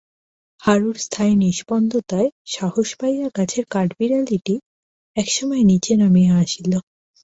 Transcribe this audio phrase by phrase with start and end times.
[0.61, 4.55] হারুর স্থায়ী নিম্পন্দতায় সাহস পাইয়া গাছের কাঠবিড়ালিটি
[5.17, 6.71] একসময় নিচে নামিয়া আসিল।